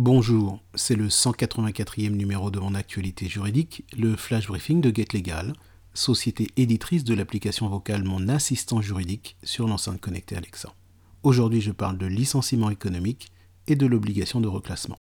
Bonjour, 0.00 0.60
c'est 0.76 0.94
le 0.94 1.08
184e 1.08 2.10
numéro 2.10 2.52
de 2.52 2.60
mon 2.60 2.76
actualité 2.76 3.26
juridique, 3.26 3.82
le 3.98 4.14
flash 4.14 4.46
briefing 4.46 4.80
de 4.80 4.94
Get 4.94 5.08
Legal, 5.12 5.54
société 5.92 6.46
éditrice 6.56 7.02
de 7.02 7.14
l'application 7.14 7.68
vocale 7.68 8.04
Mon 8.04 8.28
assistant 8.28 8.80
juridique 8.80 9.36
sur 9.42 9.66
l'enceinte 9.66 10.00
connectée 10.00 10.36
Alexa. 10.36 10.72
Aujourd'hui, 11.24 11.60
je 11.60 11.72
parle 11.72 11.98
de 11.98 12.06
licenciement 12.06 12.70
économique 12.70 13.32
et 13.66 13.74
de 13.74 13.86
l'obligation 13.86 14.40
de 14.40 14.46
reclassement. 14.46 14.97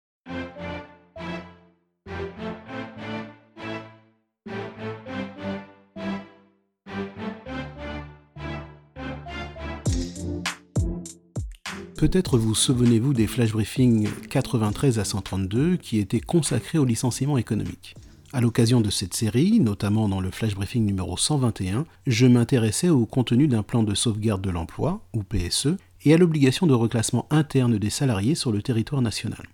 Peut-être 12.03 12.37
vous 12.37 12.57
souvenez-vous 12.57 13.15
des 13.15 13.29
flash 13.29 13.53
briefings 13.53 14.09
93 14.29 14.99
à 14.99 15.05
132 15.05 15.77
qui 15.77 15.99
étaient 15.99 16.19
consacrés 16.19 16.79
au 16.79 16.85
licenciement 16.85 17.39
économique. 17.39 17.95
À 18.33 18.41
l'occasion 18.41 18.81
de 18.81 18.91
cette 18.91 19.15
série, 19.15 19.61
notamment 19.61 20.09
dans 20.09 20.21
le 20.21 20.33
flash 20.33 20.57
briefing 20.57 20.85
numéro 20.85 21.17
121, 21.17 21.87
je 22.09 22.27
m'intéressais 22.27 22.89
au 22.89 23.07
contenu 23.07 23.47
d'un 23.47 23.63
plan 23.63 23.85
de 23.85 23.95
sauvegarde 23.95 24.43
de 24.43 24.51
l'emploi, 24.51 25.07
ou 25.15 25.23
PSE, 25.23 25.77
et 26.05 26.13
à 26.13 26.19
l'obligation 26.19 26.67
de 26.67 26.75
reclassement 26.75 27.29
interne 27.31 27.79
des 27.79 27.89
salariés 27.89 28.35
sur 28.35 28.51
le 28.51 28.63
territoire 28.63 29.01
national. 29.01 29.47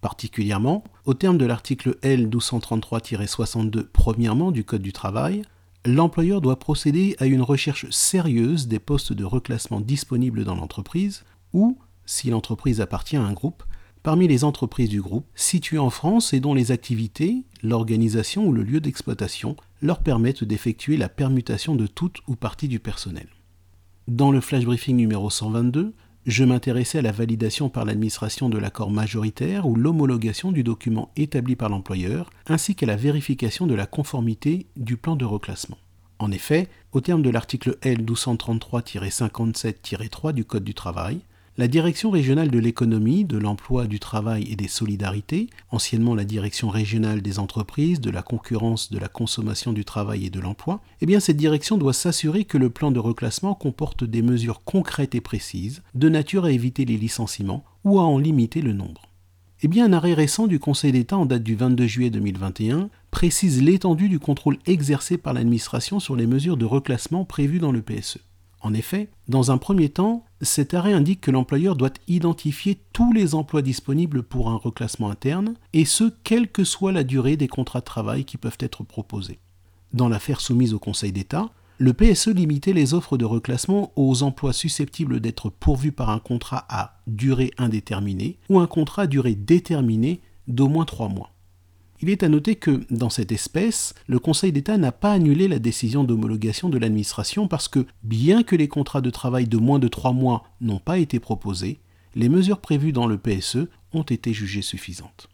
Particulièrement, 0.00 0.82
au 1.04 1.14
terme 1.14 1.38
de 1.38 1.46
l'article 1.46 1.98
L 2.02 2.28
1233-62 2.30 3.84
premièrement 3.92 4.50
du 4.50 4.64
Code 4.64 4.82
du 4.82 4.92
travail, 4.92 5.42
l'employeur 5.86 6.40
doit 6.40 6.58
procéder 6.58 7.14
à 7.20 7.26
une 7.26 7.42
recherche 7.42 7.88
sérieuse 7.90 8.66
des 8.66 8.80
postes 8.80 9.12
de 9.12 9.24
reclassement 9.24 9.80
disponibles 9.80 10.42
dans 10.42 10.56
l'entreprise 10.56 11.22
ou, 11.54 11.78
si 12.04 12.28
l'entreprise 12.28 12.82
appartient 12.82 13.16
à 13.16 13.22
un 13.22 13.32
groupe, 13.32 13.62
parmi 14.02 14.28
les 14.28 14.44
entreprises 14.44 14.90
du 14.90 15.00
groupe 15.00 15.26
situées 15.34 15.78
en 15.78 15.88
France 15.88 16.34
et 16.34 16.40
dont 16.40 16.52
les 16.52 16.72
activités, 16.72 17.44
l'organisation 17.62 18.46
ou 18.46 18.52
le 18.52 18.62
lieu 18.62 18.80
d'exploitation 18.80 19.56
leur 19.80 20.00
permettent 20.00 20.44
d'effectuer 20.44 20.98
la 20.98 21.08
permutation 21.08 21.74
de 21.74 21.86
toute 21.86 22.18
ou 22.28 22.36
partie 22.36 22.68
du 22.68 22.80
personnel. 22.80 23.28
Dans 24.06 24.30
le 24.30 24.42
flash 24.42 24.66
briefing 24.66 24.96
numéro 24.96 25.30
122, 25.30 25.94
je 26.26 26.44
m'intéressais 26.44 26.98
à 26.98 27.02
la 27.02 27.12
validation 27.12 27.70
par 27.70 27.84
l'administration 27.84 28.48
de 28.48 28.56
l'accord 28.58 28.90
majoritaire 28.90 29.66
ou 29.66 29.76
l'homologation 29.76 30.52
du 30.52 30.62
document 30.62 31.10
établi 31.16 31.56
par 31.56 31.70
l'employeur, 31.70 32.30
ainsi 32.46 32.74
qu'à 32.74 32.86
la 32.86 32.96
vérification 32.96 33.66
de 33.66 33.74
la 33.74 33.84
conformité 33.86 34.66
du 34.76 34.96
plan 34.96 35.16
de 35.16 35.24
reclassement. 35.24 35.78
En 36.18 36.30
effet, 36.30 36.68
au 36.92 37.00
terme 37.00 37.22
de 37.22 37.30
l'article 37.30 37.78
L 37.82 38.04
1233-57-3 38.04 40.32
du 40.32 40.44
Code 40.44 40.64
du 40.64 40.74
travail, 40.74 41.20
la 41.56 41.68
Direction 41.68 42.10
régionale 42.10 42.50
de 42.50 42.58
l'économie, 42.58 43.24
de 43.24 43.38
l'emploi, 43.38 43.86
du 43.86 44.00
travail 44.00 44.50
et 44.50 44.56
des 44.56 44.66
solidarités, 44.66 45.48
anciennement 45.70 46.16
la 46.16 46.24
Direction 46.24 46.68
régionale 46.68 47.22
des 47.22 47.38
entreprises, 47.38 48.00
de 48.00 48.10
la 48.10 48.22
concurrence, 48.22 48.90
de 48.90 48.98
la 48.98 49.06
consommation 49.06 49.72
du 49.72 49.84
travail 49.84 50.26
et 50.26 50.30
de 50.30 50.40
l'emploi, 50.40 50.80
eh 51.00 51.06
bien 51.06 51.20
cette 51.20 51.36
direction 51.36 51.78
doit 51.78 51.92
s'assurer 51.92 52.44
que 52.44 52.58
le 52.58 52.70
plan 52.70 52.90
de 52.90 52.98
reclassement 52.98 53.54
comporte 53.54 54.02
des 54.02 54.22
mesures 54.22 54.64
concrètes 54.64 55.14
et 55.14 55.20
précises, 55.20 55.82
de 55.94 56.08
nature 56.08 56.44
à 56.44 56.50
éviter 56.50 56.84
les 56.84 56.96
licenciements 56.96 57.64
ou 57.84 58.00
à 58.00 58.02
en 58.02 58.18
limiter 58.18 58.60
le 58.60 58.72
nombre. 58.72 59.02
Eh 59.62 59.68
bien, 59.68 59.86
un 59.86 59.92
arrêt 59.92 60.12
récent 60.12 60.48
du 60.48 60.58
Conseil 60.58 60.92
d'État 60.92 61.16
en 61.16 61.24
date 61.24 61.44
du 61.44 61.54
22 61.54 61.86
juillet 61.86 62.10
2021 62.10 62.90
précise 63.12 63.62
l'étendue 63.62 64.08
du 64.08 64.18
contrôle 64.18 64.58
exercé 64.66 65.16
par 65.16 65.32
l'administration 65.32 66.00
sur 66.00 66.16
les 66.16 66.26
mesures 66.26 66.56
de 66.56 66.64
reclassement 66.64 67.24
prévues 67.24 67.60
dans 67.60 67.72
le 67.72 67.80
PSE. 67.80 68.18
En 68.64 68.72
effet, 68.72 69.10
dans 69.28 69.50
un 69.50 69.58
premier 69.58 69.90
temps, 69.90 70.24
cet 70.44 70.74
arrêt 70.74 70.92
indique 70.92 71.20
que 71.20 71.30
l'employeur 71.30 71.76
doit 71.76 71.92
identifier 72.06 72.78
tous 72.92 73.12
les 73.12 73.34
emplois 73.34 73.62
disponibles 73.62 74.22
pour 74.22 74.50
un 74.50 74.56
reclassement 74.56 75.10
interne, 75.10 75.54
et 75.72 75.84
ce, 75.84 76.12
quelle 76.22 76.48
que 76.48 76.64
soit 76.64 76.92
la 76.92 77.04
durée 77.04 77.36
des 77.36 77.48
contrats 77.48 77.80
de 77.80 77.84
travail 77.84 78.24
qui 78.24 78.36
peuvent 78.36 78.58
être 78.60 78.84
proposés. 78.84 79.40
Dans 79.92 80.08
l'affaire 80.08 80.40
soumise 80.40 80.74
au 80.74 80.78
Conseil 80.78 81.12
d'État, 81.12 81.50
le 81.78 81.92
PSE 81.92 82.28
limitait 82.28 82.72
les 82.72 82.94
offres 82.94 83.18
de 83.18 83.24
reclassement 83.24 83.92
aux 83.96 84.22
emplois 84.22 84.52
susceptibles 84.52 85.20
d'être 85.20 85.50
pourvus 85.50 85.92
par 85.92 86.10
un 86.10 86.20
contrat 86.20 86.64
à 86.68 87.00
durée 87.08 87.50
indéterminée 87.58 88.38
ou 88.48 88.60
un 88.60 88.68
contrat 88.68 89.02
à 89.02 89.06
durée 89.08 89.34
déterminée 89.34 90.20
d'au 90.46 90.68
moins 90.68 90.84
trois 90.84 91.08
mois. 91.08 91.33
Il 92.04 92.10
est 92.10 92.22
à 92.22 92.28
noter 92.28 92.54
que, 92.54 92.84
dans 92.90 93.08
cette 93.08 93.32
espèce, 93.32 93.94
le 94.08 94.18
Conseil 94.18 94.52
d'État 94.52 94.76
n'a 94.76 94.92
pas 94.92 95.12
annulé 95.12 95.48
la 95.48 95.58
décision 95.58 96.04
d'homologation 96.04 96.68
de 96.68 96.76
l'administration 96.76 97.48
parce 97.48 97.66
que, 97.66 97.86
bien 98.02 98.42
que 98.42 98.54
les 98.54 98.68
contrats 98.68 99.00
de 99.00 99.08
travail 99.08 99.46
de 99.46 99.56
moins 99.56 99.78
de 99.78 99.88
trois 99.88 100.12
mois 100.12 100.44
n'ont 100.60 100.80
pas 100.80 100.98
été 100.98 101.18
proposés, 101.18 101.80
les 102.14 102.28
mesures 102.28 102.60
prévues 102.60 102.92
dans 102.92 103.06
le 103.06 103.16
PSE 103.16 103.68
ont 103.94 104.02
été 104.02 104.34
jugées 104.34 104.60
suffisantes. 104.60 105.30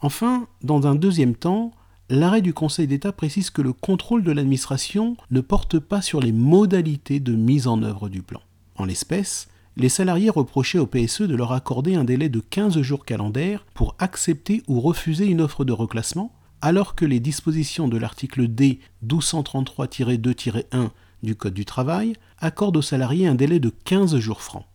Enfin, 0.00 0.48
dans 0.62 0.86
un 0.86 0.94
deuxième 0.94 1.34
temps, 1.34 1.70
l'arrêt 2.08 2.40
du 2.40 2.54
Conseil 2.54 2.86
d'État 2.86 3.12
précise 3.12 3.50
que 3.50 3.60
le 3.60 3.74
contrôle 3.74 4.24
de 4.24 4.32
l'administration 4.32 5.18
ne 5.30 5.42
porte 5.42 5.78
pas 5.78 6.00
sur 6.00 6.22
les 6.22 6.32
modalités 6.32 7.20
de 7.20 7.34
mise 7.34 7.66
en 7.66 7.82
œuvre 7.82 8.08
du 8.08 8.22
plan. 8.22 8.40
En 8.76 8.86
l'espèce, 8.86 9.48
les 9.76 9.88
salariés 9.88 10.30
reprochaient 10.30 10.78
au 10.78 10.86
PSE 10.86 11.22
de 11.22 11.36
leur 11.36 11.52
accorder 11.52 11.94
un 11.94 12.04
délai 12.04 12.28
de 12.28 12.40
15 12.40 12.80
jours 12.82 13.04
calendaires 13.04 13.66
pour 13.74 13.94
accepter 13.98 14.62
ou 14.68 14.80
refuser 14.80 15.26
une 15.26 15.40
offre 15.40 15.64
de 15.64 15.72
reclassement, 15.72 16.32
alors 16.60 16.94
que 16.94 17.04
les 17.04 17.20
dispositions 17.20 17.88
de 17.88 17.96
l'article 17.96 18.48
D 18.48 18.80
1233-2-1 19.06 20.90
du 21.22 21.36
Code 21.36 21.54
du 21.54 21.64
travail 21.64 22.14
accordent 22.38 22.78
aux 22.78 22.82
salariés 22.82 23.26
un 23.26 23.34
délai 23.34 23.60
de 23.60 23.72
15 23.84 24.18
jours 24.18 24.42
francs. 24.42 24.66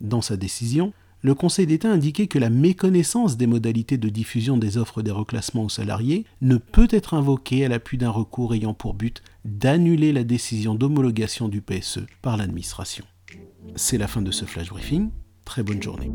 Dans 0.00 0.22
sa 0.22 0.36
décision, 0.36 0.92
le 1.22 1.34
Conseil 1.34 1.66
d'État 1.66 1.90
indiquait 1.90 2.26
que 2.26 2.38
la 2.38 2.50
méconnaissance 2.50 3.36
des 3.36 3.46
modalités 3.46 3.98
de 3.98 4.08
diffusion 4.08 4.58
des 4.58 4.78
offres 4.78 5.02
des 5.02 5.10
reclassements 5.10 5.64
aux 5.64 5.70
salariés 5.70 6.24
ne 6.40 6.56
peut 6.56 6.88
être 6.90 7.14
invoquée 7.14 7.64
à 7.64 7.68
l'appui 7.68 7.98
d'un 7.98 8.10
recours 8.10 8.54
ayant 8.54 8.74
pour 8.74 8.94
but 8.94 9.22
d'annuler 9.44 10.12
la 10.12 10.24
décision 10.24 10.74
d'homologation 10.74 11.48
du 11.48 11.62
PSE 11.62 12.06
par 12.22 12.36
l'administration. 12.36 13.04
C'est 13.78 13.98
la 13.98 14.08
fin 14.08 14.22
de 14.22 14.30
ce 14.30 14.46
flash 14.46 14.70
briefing. 14.70 15.10
Très 15.44 15.62
bonne 15.62 15.82
journée. 15.82 16.10